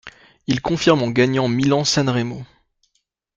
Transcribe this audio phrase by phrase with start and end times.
[0.47, 2.43] Il confirme en gagnant Milan-San Remo.